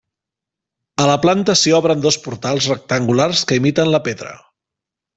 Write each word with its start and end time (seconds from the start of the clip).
A 1.03 1.05
la 1.09 1.17
planta 1.25 1.55
s'hi 1.61 1.75
obren 1.81 2.03
dos 2.07 2.19
portals 2.25 2.71
rectangulars 2.75 3.47
que 3.51 3.63
imiten 3.63 3.93
la 3.97 4.05
pedra. 4.11 4.37